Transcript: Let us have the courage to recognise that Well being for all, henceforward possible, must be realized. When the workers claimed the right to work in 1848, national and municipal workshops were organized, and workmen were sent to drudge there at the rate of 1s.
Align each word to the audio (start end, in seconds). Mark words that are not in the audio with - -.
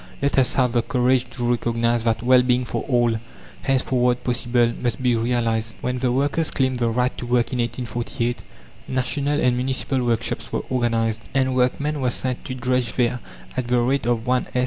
Let 0.19 0.39
us 0.39 0.55
have 0.55 0.71
the 0.71 0.81
courage 0.81 1.29
to 1.29 1.47
recognise 1.51 2.05
that 2.05 2.23
Well 2.23 2.41
being 2.41 2.65
for 2.65 2.81
all, 2.89 3.19
henceforward 3.61 4.23
possible, 4.23 4.73
must 4.81 5.03
be 5.03 5.15
realized. 5.15 5.75
When 5.81 5.99
the 5.99 6.11
workers 6.11 6.49
claimed 6.49 6.77
the 6.77 6.89
right 6.89 7.15
to 7.19 7.25
work 7.27 7.53
in 7.53 7.59
1848, 7.59 8.41
national 8.87 9.39
and 9.39 9.55
municipal 9.55 10.03
workshops 10.03 10.51
were 10.51 10.63
organized, 10.71 11.21
and 11.35 11.53
workmen 11.55 12.01
were 12.01 12.09
sent 12.09 12.43
to 12.45 12.55
drudge 12.55 12.93
there 12.93 13.19
at 13.55 13.67
the 13.67 13.79
rate 13.79 14.07
of 14.07 14.21
1s. 14.25 14.47